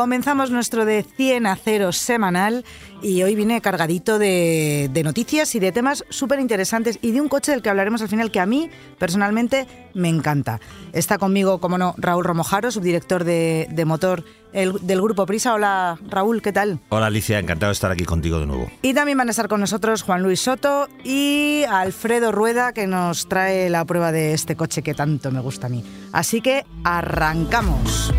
[0.00, 2.66] Comenzamos nuestro de 100 a 0 semanal
[3.00, 7.30] y hoy viene cargadito de, de noticias y de temas súper interesantes y de un
[7.30, 8.68] coche del que hablaremos al final que a mí
[8.98, 10.60] personalmente me encanta.
[10.92, 15.54] Está conmigo, como no, Raúl Romojaro, subdirector de, de motor el- del Grupo Prisa.
[15.54, 16.78] Hola Raúl, ¿qué tal?
[16.90, 18.70] Hola Alicia, encantado de estar aquí contigo de nuevo.
[18.82, 23.30] Y también van a estar con nosotros Juan Luis Soto y Alfredo Rueda, que nos
[23.30, 25.82] trae la prueba de este coche que tanto me gusta a mí.
[26.12, 28.12] Así que arrancamos.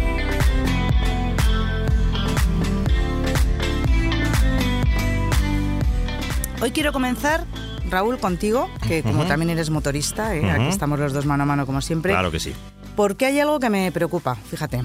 [6.59, 7.45] Hoy quiero comenzar,
[7.87, 10.49] Raúl, contigo, que como también eres motorista, ¿eh?
[10.49, 12.11] aquí estamos los dos mano a mano como siempre.
[12.13, 12.51] Claro que sí.
[12.95, 14.81] Porque hay algo que me preocupa, fíjate.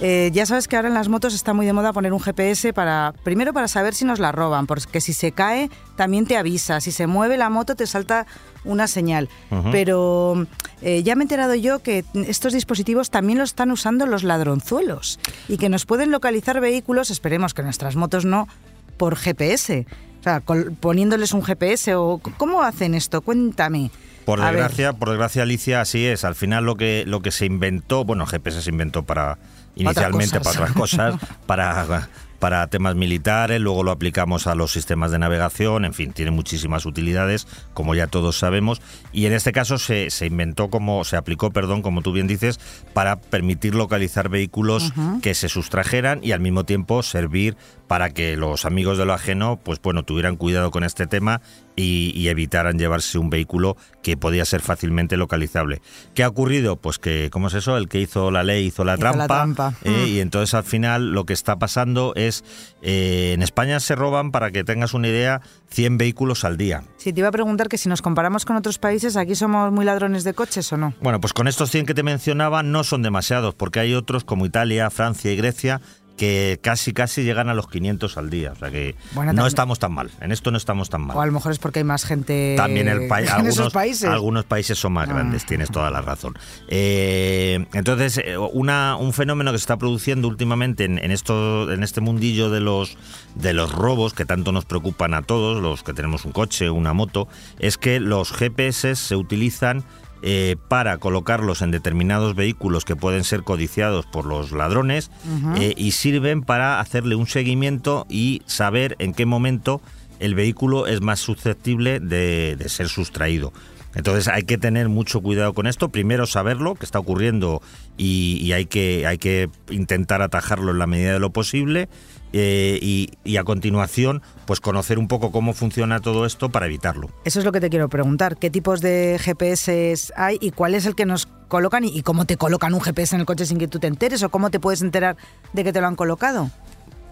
[0.00, 2.72] Eh, ya sabes que ahora en las motos está muy de moda poner un GPS
[2.72, 6.80] para, primero para saber si nos la roban, porque si se cae también te avisa,
[6.80, 8.26] si se mueve la moto te salta
[8.64, 9.28] una señal.
[9.50, 9.70] Ujú.
[9.70, 10.46] Pero
[10.80, 15.20] eh, ya me he enterado yo que estos dispositivos también los están usando los ladronzuelos
[15.46, 18.48] y que nos pueden localizar vehículos, esperemos que nuestras motos no,
[18.96, 19.86] por GPS.
[20.22, 23.22] O sea, col- poniéndoles un GPS o ¿cómo hacen esto?
[23.22, 23.90] Cuéntame.
[24.24, 26.24] Por desgracia, por desgracia Alicia, así es.
[26.24, 29.38] Al final lo que lo que se inventó, bueno, GPS se inventó para
[29.74, 30.54] inicialmente cosas.
[30.56, 31.14] para otras cosas,
[31.46, 36.32] para para temas militares, luego lo aplicamos a los sistemas de navegación, en fin, tiene
[36.32, 41.16] muchísimas utilidades, como ya todos sabemos, y en este caso se, se inventó como, se
[41.16, 42.58] aplicó, perdón, como tú bien dices,
[42.94, 47.56] para permitir localizar vehículos que se sustrajeran y al mismo tiempo servir
[47.92, 51.42] para que los amigos de lo ajeno, pues bueno, tuvieran cuidado con este tema
[51.76, 55.82] y, y evitaran llevarse un vehículo que podía ser fácilmente localizable.
[56.14, 56.76] ¿Qué ha ocurrido?
[56.76, 57.76] Pues que, ¿cómo es eso?
[57.76, 59.74] El que hizo la ley hizo la Hizo la trampa.
[59.84, 60.08] eh, Mm.
[60.08, 62.44] y entonces al final lo que está pasando es,
[62.80, 66.84] eh, en España se roban, para que tengas una idea, 100 vehículos al día.
[66.96, 69.84] Si te iba a preguntar que si nos comparamos con otros países, ¿aquí somos muy
[69.84, 70.94] ladrones de coches o no?
[71.02, 74.46] Bueno, pues con estos 100 que te mencionaba no son demasiados, porque hay otros como
[74.46, 75.80] Italia, Francia y Grecia
[76.22, 78.52] que casi casi llegan a los 500 al día.
[78.52, 80.08] O sea que Bueno, no estamos tan mal.
[80.20, 81.16] En esto no estamos tan mal.
[81.16, 83.72] O a lo mejor es porque hay más gente También el país, en algunos, esos
[83.72, 84.08] países.
[84.08, 85.14] algunos países son más Ah.
[85.14, 86.38] grandes, tienes toda la razón.
[86.68, 91.82] Eh, entonces, eh, una, un fenómeno que se está produciendo últimamente en, en esto, en
[91.82, 92.96] este mundillo de los,
[93.34, 96.74] de los robos que tanto nos preocupan a todos, los que tenemos un coche o
[96.74, 97.26] una moto,
[97.58, 99.82] es que los GPS se utilizan
[100.22, 105.10] eh, para colocarlos en determinados vehículos que pueden ser codiciados por los ladrones
[105.56, 109.80] eh, y sirven para hacerle un seguimiento y saber en qué momento
[110.20, 113.52] el vehículo es más susceptible de, de ser sustraído.
[113.94, 115.90] Entonces hay que tener mucho cuidado con esto.
[115.90, 117.60] Primero saberlo, que está ocurriendo
[117.96, 121.88] y, hay, que, hay que intentar atajarlo en la medida de lo posible.
[122.32, 127.10] eh, y, y a continuación, pues conocer un poco cómo funciona todo esto para evitarlo.
[127.24, 128.38] Eso es lo que te quiero preguntar.
[128.38, 132.24] ¿Qué tipos de GPS hay y cuál es el que nos colocan y, y cómo
[132.24, 134.58] te colocan un GPS en el coche sin que tú te enteres o cómo te
[134.60, 135.16] puedes enterar
[135.52, 136.50] de que te lo han colocado?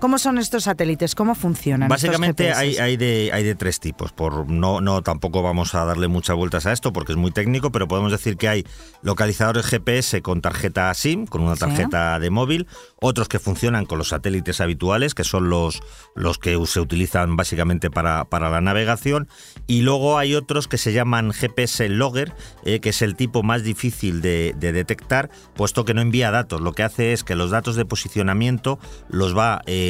[0.00, 1.14] ¿Cómo son estos satélites?
[1.14, 1.88] ¿Cómo funcionan?
[1.88, 4.12] Básicamente hay, de, hay de tres tipos.
[4.12, 7.70] Por no, no tampoco vamos a darle muchas vueltas a esto porque es muy técnico,
[7.70, 8.64] pero podemos decir que hay
[9.02, 11.60] localizadores GPS con tarjeta SIM, con una Sí.
[11.60, 12.66] tarjeta de móvil,
[13.00, 15.82] otros que funcionan con los satélites habituales, que son los,
[16.14, 19.28] los que se utilizan básicamente para, para la navegación,
[19.66, 22.32] y luego hay otros que se llaman GPS Logger,
[22.64, 26.60] eh, que es el tipo más difícil de, de detectar, puesto que no envía datos.
[26.62, 28.78] Lo que hace es que los datos de posicionamiento
[29.08, 29.88] los va eh,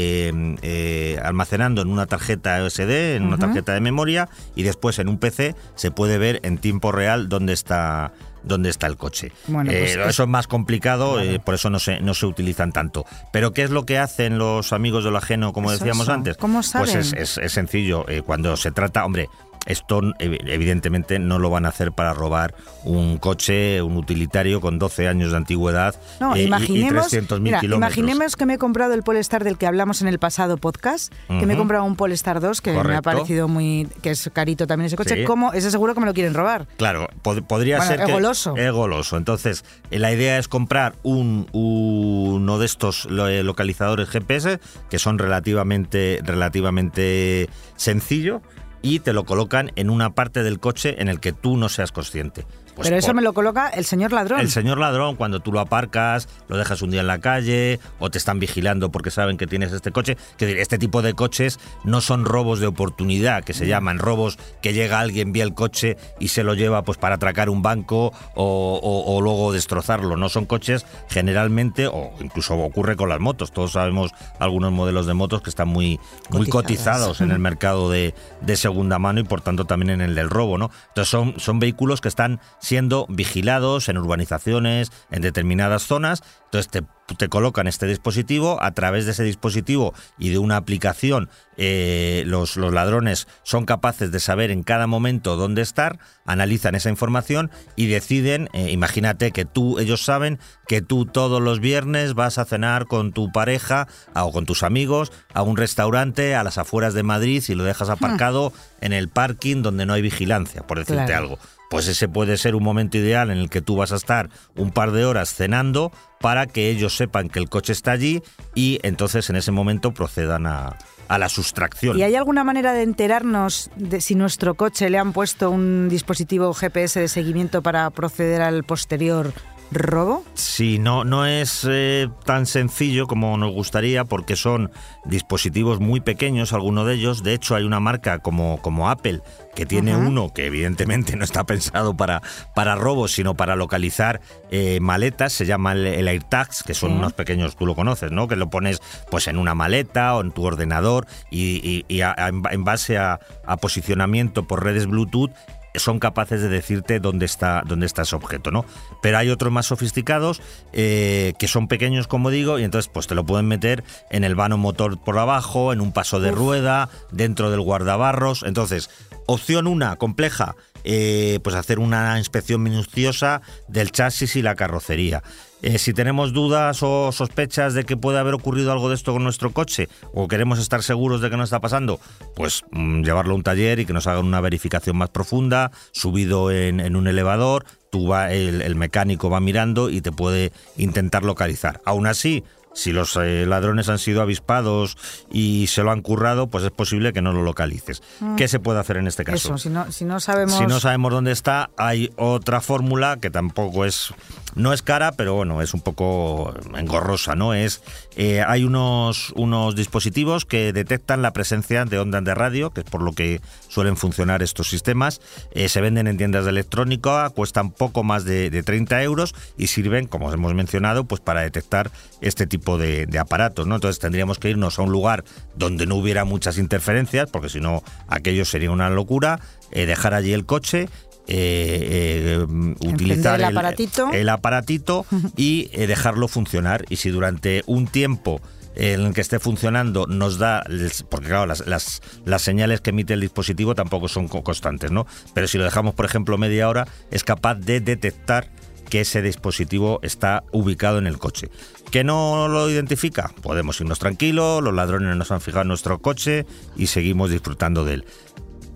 [0.62, 5.18] eh, almacenando en una tarjeta SD, en una tarjeta de memoria, y después en un
[5.18, 8.12] PC se puede ver en tiempo real dónde está
[8.42, 9.32] dónde está el coche.
[9.48, 12.24] Bueno, pues Eh, es- eso es más complicado, eh, por eso no se, no se
[12.24, 13.04] utilizan tanto.
[13.34, 16.12] Pero ¿qué es lo que hacen los amigos de lo ajeno, como Eso, decíamos eso.
[16.14, 16.36] antes?
[16.38, 18.08] ¿Cómo Pues es, es- es sencillo.
[18.08, 19.28] eh, cuando se trata, hombre,
[19.70, 24.78] esto ev- evidentemente no lo van a hacer para robar un coche, un utilitario con
[24.78, 27.96] 12 años de antigüedad No, eh, y- y, imaginemos, 300.000 mira, kilómetros.
[27.98, 31.46] imaginemos que me he comprado el Polestar del que hablamos en el pasado podcast, que
[31.46, 34.86] me he comprado un Polestar 2 que me ha parecido muy que es carito también
[34.86, 35.24] ese coche, Sí.
[35.24, 35.52] ¿cómo?
[35.52, 36.66] Ese seguro que me lo quieren robar.
[36.76, 38.54] Claro, pod- podría Bueno, ser es que goloso.
[38.56, 39.16] es goloso.
[39.16, 44.58] Entonces, eh, la idea es comprar un, uno de estos eh, localizadores GPS
[44.88, 48.42] que son relativamente relativamente sencillo
[48.82, 51.92] y te lo colocan en una parte del coche en el que tú no seas
[51.92, 52.46] consciente.
[52.74, 54.40] Pues Pero eso me lo coloca el señor ladrón.
[54.40, 58.10] El señor ladrón, cuando tú lo aparcas, lo dejas un día en la calle o
[58.10, 60.16] te están vigilando porque saben que tienes este coche.
[60.38, 65.00] Este tipo de coches no son robos de oportunidad, que se llaman robos que llega
[65.00, 69.14] alguien, vía el coche y se lo lleva pues para atracar un banco o, o-
[69.16, 70.16] o luego destrozarlo.
[70.16, 73.52] No son coches generalmente, o incluso ocurre con las motos.
[73.52, 75.98] Todos sabemos algunos modelos de motos que están muy,
[76.30, 77.00] muy Cotizadas.
[77.02, 80.30] cotizados en el mercado de, de segunda mano y por tanto también en el del
[80.30, 80.70] robo, ¿no?
[80.88, 86.22] Entonces son, son vehículos que están siendo vigilados en urbanizaciones, en determinadas zonas.
[86.44, 91.28] Entonces te, te colocan este dispositivo, a través de ese dispositivo y de una aplicación,
[91.56, 96.88] eh, los, los ladrones son capaces de saber en cada momento dónde estar, analizan esa
[96.90, 102.38] información y deciden, eh, imagínate que tú, ellos saben que tú todos los viernes vas
[102.38, 106.58] a cenar con tu pareja a- o con tus amigos a un restaurante a las
[106.58, 110.78] afueras de Madrid y lo dejas aparcado en el parking donde no hay vigilancia, por
[110.78, 111.18] decirte Claro.
[111.22, 111.38] algo.
[111.70, 114.72] Pues ese puede ser un momento ideal en el que tú vas a estar un
[114.72, 118.22] par de horas cenando para que ellos sepan que el coche está allí
[118.56, 120.76] y entonces en ese momento procedan a,
[121.06, 121.96] a la sustracción.
[121.96, 126.52] ¿Y hay alguna manera de enterarnos de si nuestro coche le han puesto un dispositivo
[126.54, 129.32] GPS de seguimiento para proceder al posterior
[129.70, 130.24] robo?
[130.34, 134.70] Sí, no, no es eh, tan sencillo como nos gustaría porque son
[135.04, 137.22] dispositivos muy pequeños, algunos de ellos.
[137.22, 139.20] De hecho, hay una marca como, como Apple
[139.54, 140.00] que tiene Ajá.
[140.06, 142.22] uno que evidentemente no está pensado para,
[142.54, 144.20] para robos, sino para localizar
[144.50, 145.32] eh, maletas.
[145.32, 146.96] Se llama el, el AirTags, que son Sí.
[146.96, 148.26] unos pequeños, tú lo conoces, ¿no?
[148.28, 148.80] Que lo pones
[149.10, 152.98] pues en una maleta o en tu ordenador y, y- y a- a- en base
[152.98, 155.30] a, a posicionamiento por redes Bluetooth
[155.74, 158.64] son capaces de decirte dónde está, dónde está ese objeto, ¿no?
[159.02, 163.14] Pero hay otros más sofisticados eh, que son pequeños, como digo, y entonces pues te
[163.14, 167.50] lo pueden meter en el vano motor por abajo, en un paso de rueda, dentro
[167.50, 168.42] del guardabarros.
[168.42, 168.90] Entonces,
[169.26, 175.22] opción una, compleja, eh, pues hacer una inspección minuciosa del chasis y la carrocería.
[175.62, 179.24] Eh, si tenemos dudas o sospechas de que puede haber ocurrido algo de esto con
[179.24, 182.00] nuestro coche o queremos estar seguros de que no está pasando,
[182.34, 186.50] pues mm, llevarlo a un taller y que nos hagan una verificación más profunda, subido
[186.50, 191.82] en, un elevador, tú va, el, el mecánico va mirando y te puede intentar localizar.
[191.84, 194.96] Aún así, si los eh, ladrones han sido avispados
[195.30, 198.02] y se lo han currado, pues es posible que no lo localices.
[198.36, 199.48] ¿Qué se puede hacer en este caso?
[199.48, 200.56] Eso, si no, si no sabemos...
[200.56, 204.12] Si no sabemos dónde está, hay otra fórmula que tampoco es
[204.54, 207.54] no es cara, pero bueno, es un poco engorrosa, ¿no?
[207.54, 207.82] Es
[208.16, 212.86] eh, hay unos unos dispositivos que detectan la presencia de ondas de radio, que es
[212.86, 215.20] por lo que suelen funcionar estos sistemas.
[215.52, 219.68] Eh, se venden en tiendas de electrónica, cuestan poco más de, de 30 euros y
[219.68, 221.90] sirven, como hemos mencionado, pues para detectar
[222.20, 223.74] este tipo de, de aparatos, ¿no?
[223.76, 225.24] Entonces tendríamos que irnos a un lugar
[225.56, 229.40] donde no hubiera muchas interferencias, porque si no aquello sería una locura.
[229.72, 230.88] eh, dejar allí el coche
[231.26, 232.46] eh, eh,
[232.86, 234.10] utilizar el aparatito.
[234.12, 236.84] el aparatito y dejarlo funcionar.
[236.88, 238.40] Y si durante un tiempo
[238.76, 240.64] en el que esté funcionando nos da,
[241.08, 245.06] porque claro, las, las, las señales que emite el dispositivo tampoco son co- constantes, ¿no?
[245.34, 248.48] Pero si lo dejamos, por ejemplo, media hora, es capaz de detectar
[248.90, 251.48] que ese dispositivo está ubicado en el coche.
[251.90, 253.32] ¿Que no lo identifica?
[253.42, 256.44] Podemos irnos tranquilos, los ladrones no nos han fijado en nuestro coche
[256.76, 258.04] y seguimos disfrutando de él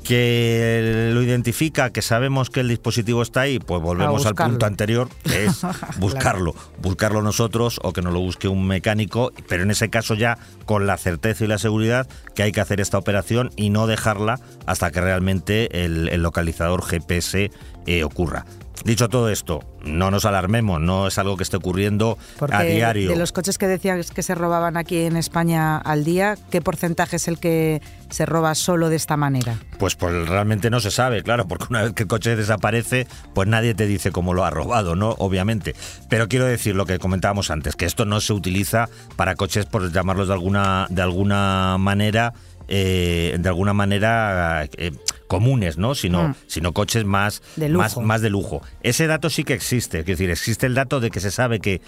[0.04, 5.08] que lo identifica, que sabemos que el dispositivo está ahí, pues volvemos al punto anterior,
[5.24, 5.62] que es
[5.98, 10.38] buscarlo, buscarlo nosotros o que nos lo busque un mecánico, pero en ese caso ya
[10.66, 14.38] con la certeza y la seguridad que hay que hacer esta operación y no dejarla
[14.66, 17.50] hasta que realmente el, el localizador GPS
[17.86, 18.44] eh, ocurra.
[18.84, 23.08] Dicho todo esto, no nos alarmemos, no es algo que esté ocurriendo Porque a diario.
[23.08, 27.16] de los coches que decías que se robaban aquí en España al día, ¿qué porcentaje
[27.16, 29.56] es el que se roba solo de esta manera?
[29.78, 33.48] Pues, pues realmente no se sabe, claro, porque una vez que el coche desaparece, pues
[33.48, 35.14] nadie te dice cómo lo ha robado, ¿no?
[35.18, 35.74] Obviamente.
[36.10, 39.90] Pero quiero decir lo que comentábamos antes, que esto no se utiliza para coches, por
[39.90, 42.34] llamarlos de alguna, de alguna manera,
[42.68, 44.92] eh, de alguna manera eh,
[45.26, 45.94] comunes, ¿no?
[45.94, 46.34] Sino, Mm.
[46.46, 47.82] sino coches más De lujo.
[47.82, 48.62] más, más de lujo.
[48.82, 51.80] Ese dato sí que existe, es decir, existe el dato de que se sabe que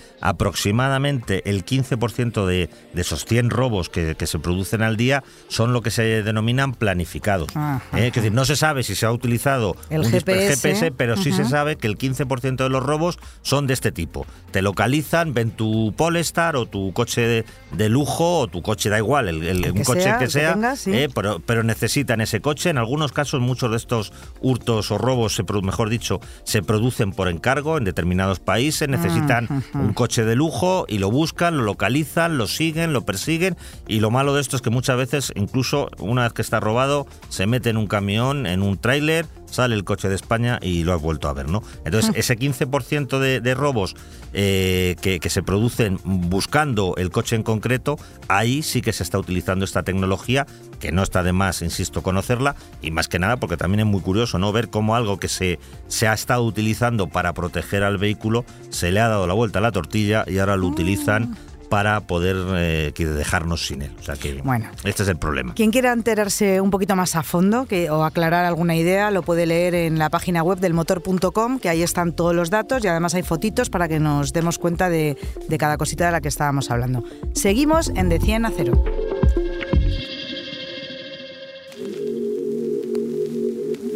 [0.51, 5.73] aproximadamente el 15% de, de esos 100 robos que, que se producen al día son
[5.73, 7.49] lo que se denominan planificados.
[7.55, 7.83] Ajá.
[7.97, 8.07] ¿eh?
[8.09, 11.33] Es decir, no se sabe si se ha utilizado El un disp- GPS, pero sí
[11.33, 14.27] se sabe que el 15% de los robos son de este tipo.
[14.51, 18.99] Te localizan, ven tu Polestar o tu coche de, de lujo o tu coche, da
[18.99, 20.93] igual, el, el- El un coche sea, que sea, sí.
[20.95, 21.09] ¿eh?
[21.15, 22.71] pero, pero necesitan ese coche.
[22.71, 27.29] En algunos casos, muchos de estos hurtos o robos, se mejor dicho, se producen por
[27.29, 28.89] encargo en determinados países.
[28.89, 33.57] Necesitan Mm, un coche de lujo y lo buscan, lo localizan, lo siguen, lo persiguen.
[33.87, 37.07] Y lo malo de esto es que muchas veces, incluso una vez que está robado,
[37.29, 40.95] se mete en un camión, en un tráiler, sale el coche de España y lo
[40.95, 41.63] has vuelto a ver, ¿no?
[41.85, 43.97] Entonces, ese 15% de, de robos
[44.33, 47.97] eh, que, que se producen buscando el coche en concreto,
[48.29, 50.47] ahí sí que se está utilizando esta tecnología,
[50.79, 54.01] que no está de más, insisto, conocerla, y más que nada porque también es muy
[54.01, 54.53] curioso, ¿no?
[54.53, 55.59] Ver cómo algo que se,
[55.89, 59.63] se ha estado utilizando para proteger al vehículo se le ha dado la vuelta a
[59.63, 61.37] la tortilla y ahora lo utilizan
[61.69, 63.93] para poder eh, que dejarnos sin él.
[63.99, 64.69] O sea que Bueno.
[64.85, 65.55] este es el problema.
[65.55, 69.47] Quien quiera enterarse un poquito más a fondo que, o aclarar alguna idea, lo puede
[69.47, 73.15] leer en la página web del motor.com, que ahí están todos los datos y además
[73.15, 75.17] hay fotitos para que nos demos cuenta de,
[75.49, 77.05] de cada cosita de la que estábamos hablando.
[77.35, 78.85] Seguimos en De 100 a 0.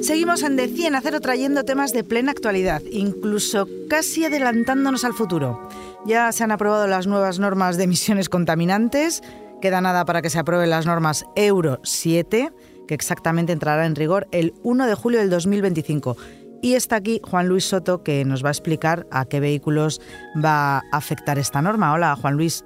[0.03, 5.13] Seguimos en De 100 a 0 trayendo temas de plena actualidad, incluso casi adelantándonos al
[5.15, 5.70] futuro.
[6.07, 9.23] Ya se han aprobado las nuevas normas de emisiones contaminantes,
[9.61, 12.53] queda nada para que se aprueben las normas Euro 7,
[12.89, 16.17] que exactamente entrará en rigor el 1 de julio del 2025.
[16.63, 20.01] Y está aquí Juan Luis Soto, que nos va a explicar a qué vehículos
[20.43, 21.93] va a afectar esta norma.
[21.93, 22.65] Hola, Juan Luis.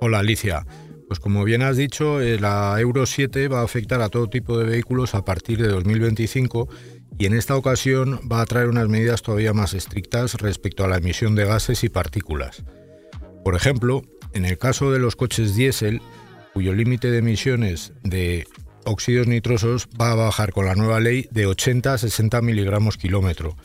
[0.00, 0.66] Hola Alicia.
[1.08, 4.58] Pues como bien has dicho, eh, la Euro 7 va a afectar a todo tipo
[4.58, 6.68] de vehículos a partir de 2025
[7.16, 10.98] y en esta ocasión va a traer unas medidas todavía más estrictas respecto a la
[10.98, 12.64] emisión de gases y partículas.
[13.44, 14.02] Por ejemplo,
[14.34, 16.02] en el caso de los coches diésel,
[16.52, 18.46] cuyo límite de emisiones de
[18.84, 23.56] óxidos nitrosos va a bajar con la nueva ley de 80 a 60 miligramos kilómetro.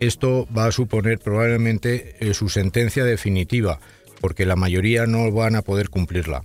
[0.00, 3.80] Esto va a suponer probablemente eh, su sentencia definitiva,
[4.20, 6.44] porque la mayoría no van a poder cumplirla.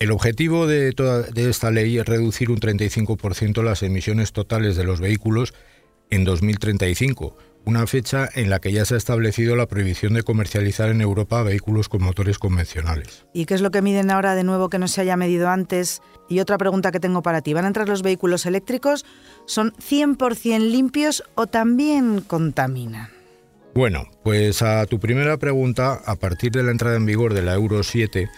[0.00, 4.84] El objetivo de, toda, de esta ley es reducir un 35% las emisiones totales de
[4.84, 5.52] los vehículos
[6.08, 10.88] en 2035, una fecha en la que ya se ha establecido la prohibición de comercializar
[10.88, 13.26] en Europa vehículos con motores convencionales.
[13.34, 16.00] ¿Y qué es lo que miden ahora de nuevo que no se haya medido antes?
[16.30, 17.52] Y otra pregunta que tengo para ti.
[17.52, 19.04] ¿Van a entrar los vehículos eléctricos?
[19.44, 23.10] ¿Son 100% limpios o también contaminan?
[23.74, 27.52] Bueno, pues a tu primera pregunta, a partir de la entrada en vigor de la
[27.52, 28.30] Euro 7,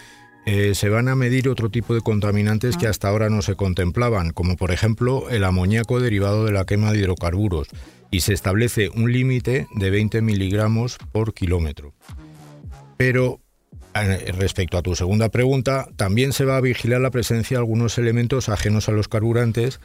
[0.45, 4.31] eh, se van a medir otro tipo de contaminantes que hasta ahora no se contemplaban,
[4.31, 7.69] como por ejemplo el amoníaco derivado de la quema de hidrocarburos,
[8.11, 11.93] y se establece un límite de 20 miligramos por kilómetro.
[12.97, 13.39] Pero
[13.95, 17.97] eh, respecto a tu segunda pregunta, también se va a vigilar la presencia de algunos
[17.97, 19.79] elementos ajenos a los carburantes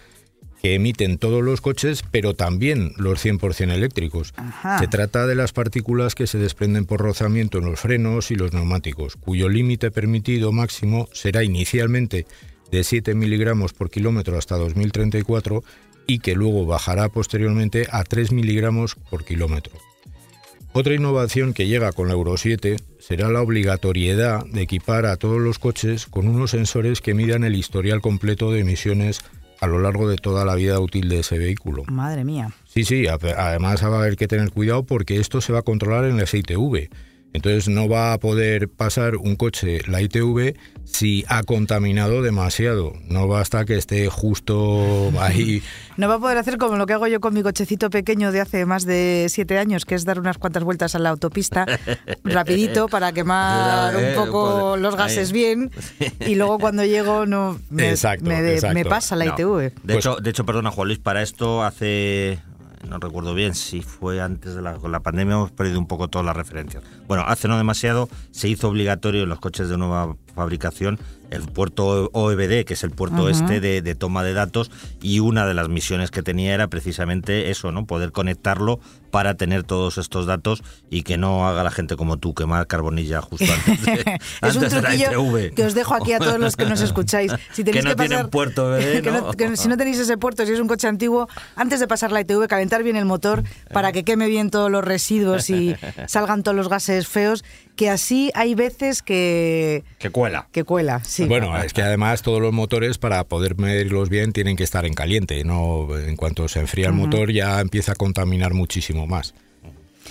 [0.62, 4.32] que emiten todos los coches, pero también los 100% eléctricos.
[4.36, 4.78] Ajá.
[4.78, 8.52] Se trata de las partículas que se desprenden por rozamiento en los frenos y los
[8.52, 12.26] neumáticos, cuyo límite permitido máximo será inicialmente
[12.70, 15.62] de 7 miligramos por kilómetro hasta 2034
[16.06, 19.72] y que luego bajará posteriormente a 3 miligramos por kilómetro.
[20.72, 25.40] Otra innovación que llega con la Euro 7 será la obligatoriedad de equipar a todos
[25.40, 29.20] los coches con unos sensores que midan el historial completo de emisiones
[29.60, 31.84] a lo largo de toda la vida útil de ese vehículo.
[31.86, 32.50] Madre mía.
[32.66, 36.04] Sí, sí, además va a haber que tener cuidado porque esto se va a controlar
[36.04, 36.88] en la ITV.
[37.34, 40.54] Entonces no va a poder pasar un coche la ITV
[40.84, 42.94] si ha contaminado demasiado.
[43.06, 45.62] No basta que esté justo ahí.
[45.98, 48.40] No va a poder hacer como lo que hago yo con mi cochecito pequeño de
[48.40, 51.66] hace más de siete años, que es dar unas cuantas vueltas a la autopista
[52.24, 55.70] rapidito para quemar Eh, un poco pues, los gases bien
[56.20, 58.74] y luego cuando llego no me, Exacto, me, de- exacto.
[58.74, 59.32] me pasa la No.
[59.34, 59.58] ITV.
[59.58, 62.38] De, Pues- hecho, de hecho, perdona Juan Luis, para esto hace,
[62.88, 66.24] no recuerdo bien si fue antes de la, la pandemia, hemos perdido un poco todas
[66.24, 66.82] las referencias.
[67.06, 70.98] Bueno, hace no demasiado se hizo obligatorio en los coches de nueva fabricación
[71.30, 74.70] el puerto OEBD, que es el puerto este de, de toma de datos,
[75.02, 77.84] y una de las misiones que tenía era precisamente eso, ¿no?
[77.84, 78.80] Poder conectarlo
[79.10, 83.20] para tener todos estos datos y que no haga la gente como tú, quemar carbonilla
[83.20, 85.54] justo antes de, es un antes de la truquillo ITV.
[85.54, 87.30] que os dejo aquí a todos los que nos escucháis.
[87.52, 88.70] Si tenéis Que no pasar- tienen puerto,
[89.02, 89.30] que no- ¿no?
[89.32, 92.22] que si no tenéis ese puerto, si es un coche antiguo, antes de pasar la
[92.22, 93.42] ITV, calentar bien el motor
[93.74, 95.76] para que queme bien todos los residuos y
[96.06, 97.44] salgan todos los gases feos,
[97.76, 100.48] que así hay veces que, Que cuela.
[100.52, 101.04] que cuela.
[101.04, 101.26] Sí.
[101.26, 104.94] Bueno, es que además todos los motores para poder medirlos bien tienen que estar en
[104.94, 105.42] caliente.
[105.44, 109.34] No, en cuanto se enfría el motor ya empieza a contaminar muchísimo más.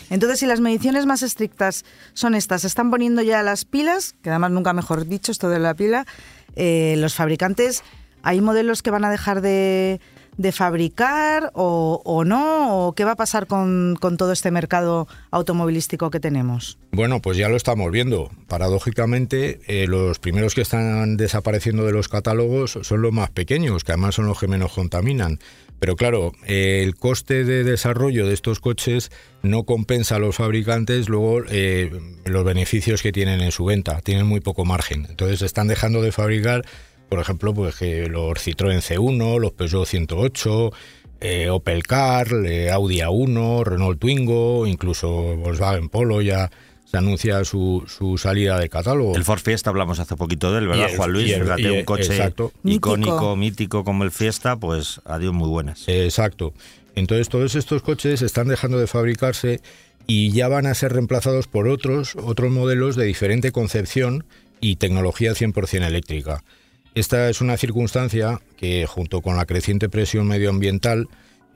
[0.09, 1.83] Entonces, si las mediciones más estrictas
[2.13, 5.59] son estas, se están poniendo ya las pilas, que además nunca mejor dicho esto de
[5.59, 6.05] la pila,
[6.55, 7.83] eh, los fabricantes,
[8.23, 9.99] ¿hay modelos que van a dejar de,
[10.37, 12.87] de fabricar o, no?
[12.87, 16.77] ¿O qué va a pasar con, con todo este mercado automovilístico que tenemos?
[16.91, 18.29] Bueno, pues ya lo estamos viendo.
[18.47, 23.91] Paradójicamente, eh, los primeros que están desapareciendo de los catálogos son los más pequeños, que
[23.91, 25.39] además son los que menos contaminan.
[25.79, 29.11] Pero claro, eh, el coste de desarrollo de estos coches
[29.43, 31.91] no compensa a los fabricantes luego eh,
[32.25, 34.01] los beneficios que tienen en su venta.
[34.01, 35.05] Tienen muy poco margen.
[35.09, 36.65] Entonces están dejando de fabricar,
[37.09, 40.71] por ejemplo, pues que los Citroën C1, los Peugeot 108,
[41.21, 46.51] eh, Opel Car, eh, Audi A1, Renault Twingo, incluso Volkswagen Polo ya
[46.85, 49.15] se anuncia su, su salida de catálogo.
[49.15, 51.27] El Ford Fiesta hablamos hace poquito de él, ¿verdad, el- Juan Luis?
[51.27, 52.51] y el- Fíjate, y el- un coche exacto.
[52.63, 53.35] icónico, Mítico.
[53.35, 55.83] mítico como el Fiesta, pues adiós muy buenas.
[55.87, 56.53] Exacto.
[56.95, 59.59] Entonces todos estos coches están dejando de fabricarse
[60.07, 64.23] y ya van a ser reemplazados por otros, otros modelos de diferente concepción
[64.61, 66.43] y tecnología 100% eléctrica.
[66.97, 71.07] Esta es una circunstancia que, junto con la creciente presión medioambiental,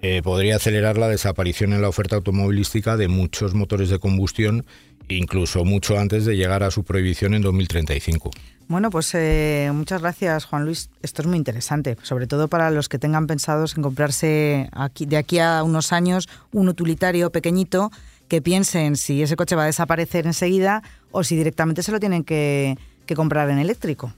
[0.04, 4.68] eh, podría acelerar la desaparición en la oferta automovilística de muchos motores de combustión,
[5.10, 8.30] incluso mucho antes de llegar a su prohibición en 2035.
[8.68, 10.92] Bueno, pues eh, muchas gracias, Juan Luis.
[11.02, 14.70] Esto es muy interesante, sobre todo para los que tengan pensados en comprarse
[15.00, 17.90] de aquí a unos años un utilitario pequeñito,
[18.28, 22.24] que piensen si ese coche va a desaparecer enseguida o si directamente se lo tienen
[22.24, 22.78] que
[23.16, 24.14] comprar en eléctrico.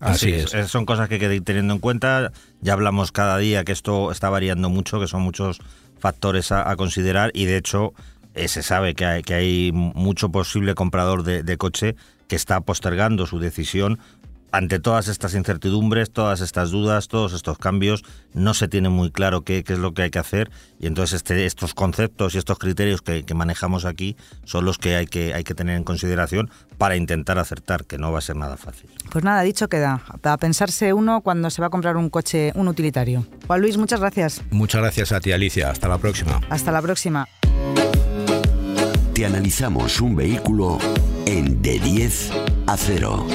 [0.00, 0.70] Así Sí, es.
[0.70, 2.32] Son cosas que hay que ir teniendo en cuenta.
[2.60, 5.58] Ya hablamos cada día que esto está variando mucho, que son muchos
[5.98, 7.94] factores a, a considerar y de hecho
[8.34, 11.96] eh, se sabe que hay, que hay mucho posible comprador de, de coche
[12.28, 13.98] que está postergando su decisión
[14.56, 19.42] ante todas estas incertidumbres, todas estas dudas, todos estos cambios, no se tiene muy claro
[19.42, 22.58] qué, qué es lo que hay que hacer y entonces este, estos conceptos y estos
[22.58, 26.50] criterios que, que manejamos aquí son los que hay, que hay que tener en consideración
[26.78, 28.88] para intentar acertar, que no va a ser nada fácil.
[29.10, 32.68] Pues nada, dicho queda, a pensarse uno cuando se va a comprar un coche, un
[32.68, 33.26] utilitario.
[33.46, 34.40] Juan Luis, muchas gracias.
[34.50, 35.70] Muchas gracias a ti, Alicia.
[35.70, 36.40] Hasta la próxima.
[36.48, 37.28] Hasta la próxima.
[39.12, 40.78] Te analizamos un vehículo
[41.26, 42.30] en de 10
[42.66, 43.26] a 0.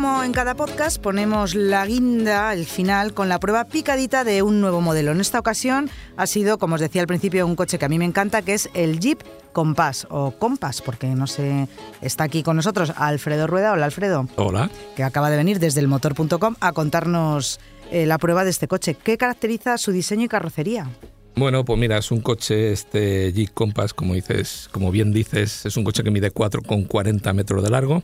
[0.00, 4.62] Como en cada podcast ponemos la guinda, el final, con la prueba picadita de un
[4.62, 5.12] nuevo modelo.
[5.12, 7.98] En esta ocasión ha sido, como os decía al principio, un coche que a mí
[7.98, 9.20] me encanta, que es el Jeep
[9.52, 11.68] Compass, o Compass, porque no sé,
[12.00, 13.72] está aquí con nosotros Alfredo Rueda.
[13.74, 14.70] Hola Alfredo, Hola.
[14.96, 18.94] que acaba de venir desde elmotor.com a contarnos eh, la prueba de este coche.
[18.94, 20.88] ¿Qué caracteriza su diseño y carrocería?
[21.36, 25.76] Bueno, pues mira, es un coche, este Jeep Compass, como dices, como bien dices, es
[25.76, 28.02] un coche que mide 4,40 metros de largo.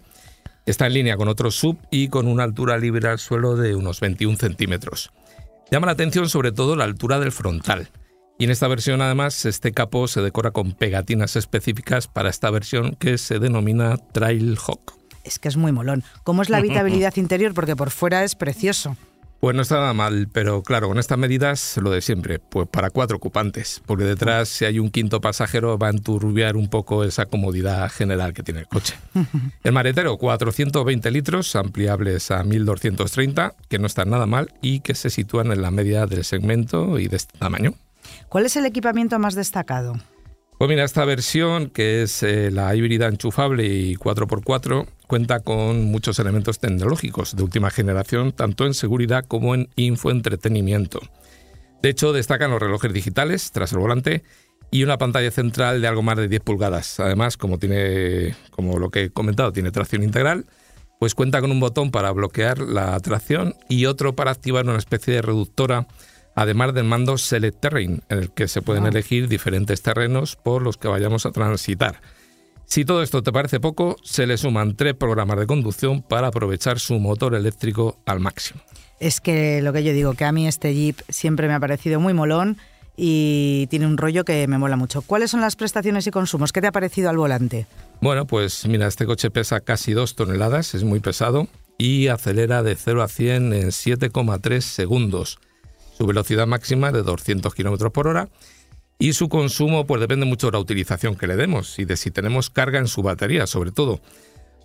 [0.67, 4.01] Está en línea con otro sub y con una altura libre al suelo de unos
[4.01, 5.13] 21 centímetros.
[5.71, 7.89] Llama la atención sobre todo la altura del frontal.
[8.37, 12.97] Y en esta versión además este capó se decora con pegatinas específicas para esta versión
[12.97, 14.93] que se denomina Trailhawk.
[15.23, 16.03] Es que es muy molón.
[16.25, 17.55] ¿Cómo es la habitabilidad interior?
[17.55, 18.97] Porque por fuera es precioso.
[19.41, 22.91] Pues no está nada mal, pero claro, con estas medidas lo de siempre, pues para
[22.91, 27.27] cuatro ocupantes, porque detrás si hay un quinto pasajero va a enturbiar un poco esa
[27.27, 28.95] comodidad general que tiene el coche.
[29.63, 35.11] El maletero, 420 litros, ampliables a 1230, que no están nada mal y que se
[35.11, 37.75] sitúan en la media del segmento y de este tamaño.
[38.29, 39.95] ¿Cuál es el equipamiento más destacado?
[40.59, 46.19] Pues mira, esta versión, que es eh, la híbrida enchufable y 4x4, cuenta con muchos
[46.19, 51.01] elementos tecnológicos de última generación, tanto en seguridad como en infoentretenimiento.
[51.83, 54.23] De hecho, destacan los relojes digitales tras el volante
[54.71, 56.99] y una pantalla central de algo más de 10 pulgadas.
[57.01, 60.47] Además, como tiene, como lo que he comentado, tiene tracción integral,
[60.99, 65.15] pues cuenta con un botón para bloquear la tracción y otro para activar una especie
[65.15, 65.87] de reductora,
[66.35, 68.89] además del mando Select Terrain, en el que se pueden Ah.
[68.89, 72.01] elegir diferentes terrenos por los que vayamos a transitar.
[72.67, 76.81] Si todo esto te parece poco, se le suman tres programas de conducción para aprovechar
[76.81, 78.61] su motor eléctrico al máximo.
[78.99, 82.01] Es que lo que yo digo, que a mí este Jeep siempre me ha parecido
[82.01, 82.59] muy molón
[82.97, 85.03] y tiene un rollo que me mola mucho.
[85.03, 86.53] ¿Cuáles son las prestaciones y consumos?
[86.53, 87.67] ¿Qué te ha parecido al volante?
[88.01, 91.47] Bueno, pues mira, este coche pesa casi 2 toneladas, es muy pesado
[91.79, 95.39] y acelera de 0 a 100 en 7,3 segundos.
[95.97, 98.29] Su velocidad máxima es de 200 km por hora
[98.99, 102.11] y su consumo pues depende mucho de la utilización que le demos y de si
[102.11, 104.01] tenemos carga en su batería, sobre todo.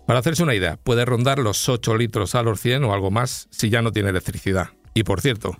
[0.06, 3.48] Para hacerse una idea, puede rondar los 8 litros a los 100 o algo más
[3.50, 4.70] si ya no tiene electricidad.
[4.94, 5.56] Y por cierto,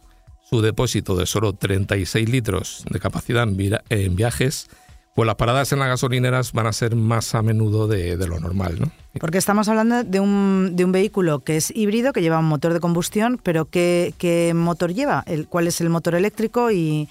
[0.53, 3.47] su depósito de solo 36 litros de capacidad
[3.89, 4.69] en, viajes,
[5.15, 8.41] pues las paradas en las gasolineras van a ser más a menudo de, de lo
[8.41, 8.91] normal, ¿no?
[9.21, 12.73] Porque estamos hablando de un, de un vehículo que es híbrido, que lleva un motor
[12.73, 15.23] de combustión, pero ¿qué, qué motor lleva?
[15.27, 16.71] El, ¿Cuál es el motor eléctrico?
[16.71, 17.09] Y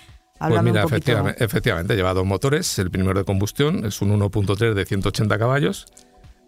[0.50, 2.80] Pues mira, un efectivamente, efectivamente, lleva dos motores.
[2.80, 5.86] El primero de combustión es un 1.3 de 180 caballos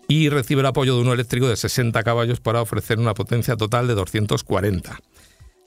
[0.07, 3.87] y recibe el apoyo de uno eléctrico de 60 caballos para ofrecer una potencia total
[3.87, 4.99] de 240.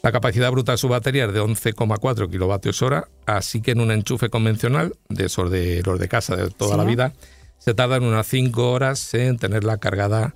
[0.03, 3.91] La capacidad bruta de su batería es de 11,4 kilovatios hora, así que en un
[3.91, 6.77] enchufe convencional, de esos de los de casa de toda Sí.
[6.79, 7.13] la vida,
[7.59, 10.35] se tardan unas 5 horas en tenerla cargada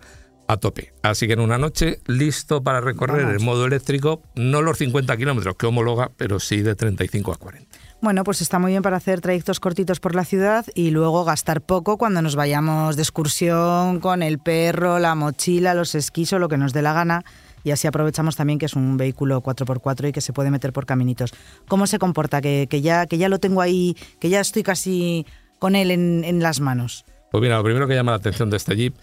[0.49, 0.93] a tope.
[1.03, 3.41] Así que en una noche, listo para recorrer Vamos.
[3.41, 7.79] en modo eléctrico, no los 50 kilómetros que homologa, pero sí de 35 a 40.
[8.03, 11.61] Bueno, pues está muy bien para hacer trayectos cortitos por la ciudad y luego gastar
[11.61, 16.49] poco cuando nos vayamos de excursión con el perro, la mochila, los esquís o lo
[16.49, 17.25] que nos dé la gana
[17.63, 20.87] y así aprovechamos también que es un vehículo 4x4 y que se puede meter por
[20.87, 21.35] caminitos.
[21.69, 22.41] ¿Cómo se comporta?
[22.41, 25.27] Que, ya, que ya lo tengo ahí, que ya estoy casi
[25.59, 27.05] con él en, en las manos.
[27.31, 28.95] Pues mira, lo primero que llama la atención de este Jeep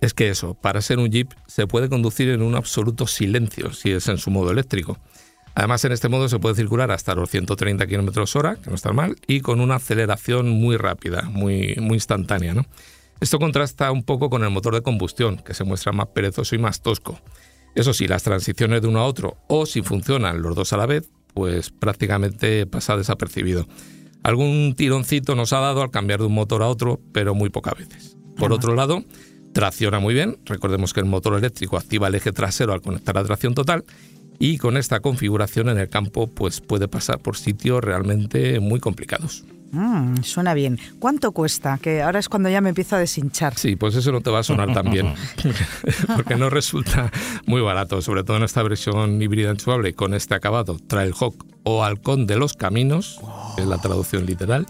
[0.00, 3.90] es que eso, para ser un Jeep se puede conducir en un absoluto silencio si
[3.90, 4.98] es en su modo eléctrico.
[5.56, 8.92] Además, en este modo se puede circular hasta los 130 km hora, que no está
[8.92, 12.52] mal, y con una aceleración muy rápida, muy, muy instantánea.
[12.52, 12.66] ¿no?
[13.20, 16.58] Esto contrasta un poco con el motor de combustión, que se muestra más perezoso y
[16.58, 17.18] más tosco.
[17.74, 20.84] Eso sí, las transiciones de uno a otro, o si funcionan los dos a la
[20.84, 23.66] vez, pues prácticamente pasa desapercibido.
[24.22, 27.78] Algún tironcito nos ha dado al cambiar de un motor a otro, pero muy pocas
[27.78, 28.18] veces.
[28.36, 29.04] Por otro lado,
[29.54, 30.36] tracciona muy bien.
[30.44, 33.86] Recordemos que el motor eléctrico activa el eje trasero al conectar a tracción total
[34.38, 39.44] y con esta configuración en el campo pues puede pasar por sitios realmente muy complicados.
[39.72, 40.78] Mm, suena bien.
[40.98, 41.78] ¿Cuánto cuesta?
[41.78, 43.58] Que ahora es cuando ya me empiezo a deshinchar.
[43.58, 45.14] Sí, pues eso no te va a sonar tan bien,
[46.16, 47.10] porque no resulta
[47.46, 52.26] muy barato, sobre todo en esta versión híbrida enchufable con este acabado Trailhawk o Halcón
[52.26, 53.20] de los Caminos,
[53.56, 54.66] que es la traducción literal,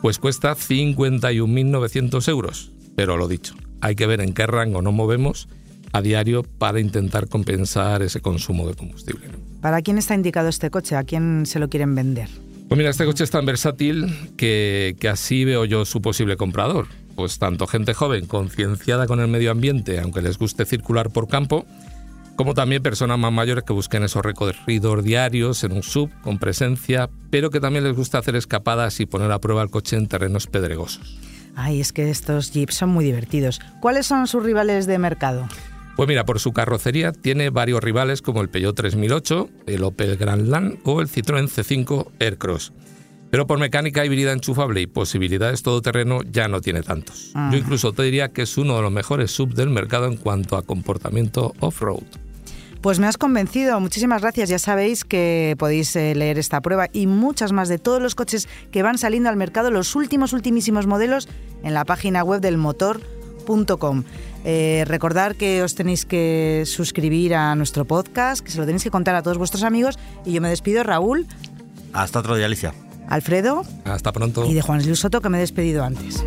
[0.00, 2.72] pues cuesta 51.900 euros.
[2.96, 5.48] Pero lo dicho, hay que ver en qué rango nos movemos
[5.92, 9.28] a diario para intentar compensar ese consumo de combustible.
[9.60, 10.96] ¿Para quién está indicado este coche?
[10.96, 12.28] ¿A quién se lo quieren vender?
[12.68, 16.86] Pues mira, este coche es tan versátil que, que así veo yo su posible comprador.
[17.14, 21.66] Pues tanto gente joven, concienciada con el medio ambiente, aunque les guste circular por campo,
[22.36, 27.10] como también personas más mayores que busquen esos recorridos diarios en un sub con presencia,
[27.30, 30.46] pero que también les gusta hacer escapadas y poner a prueba el coche en terrenos
[30.46, 31.18] pedregosos.
[31.54, 33.60] Ay, es que estos jeeps son muy divertidos.
[33.80, 35.46] ¿Cuáles son sus rivales de mercado?
[35.96, 40.78] Pues mira, por su carrocería tiene varios rivales como el Peugeot 3008, el Opel Grandland
[40.84, 42.72] o el Citroën C5 Aircross.
[43.30, 47.32] Pero por mecánica híbrida enchufable y posibilidades todoterreno ya no tiene tantos.
[47.50, 50.56] Yo incluso te diría que es uno de los mejores sub del mercado en cuanto
[50.56, 52.02] a comportamiento off-road.
[52.82, 54.48] Pues me has convencido, muchísimas gracias.
[54.48, 58.48] Ya sabéis que podéis eh, leer esta prueba y muchas más de todos los coches
[58.70, 61.28] que van saliendo al mercado, los últimos, ultimísimos modelos,
[61.62, 62.58] en la página web del
[63.42, 64.04] motor.com.
[64.44, 68.90] Eh, recordar que os tenéis que suscribir a nuestro podcast, que se lo tenéis que
[68.90, 69.98] contar a todos vuestros amigos.
[70.24, 71.26] Y yo me despido, Raúl.
[71.92, 72.74] Hasta otro día, Alicia.
[73.08, 73.62] Alfredo.
[73.84, 74.46] Hasta pronto.
[74.46, 76.24] Y de Juan Luis Soto, que me he despedido antes.